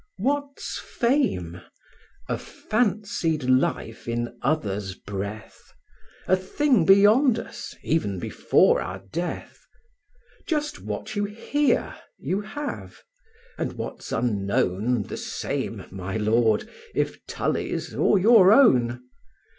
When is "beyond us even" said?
6.85-8.17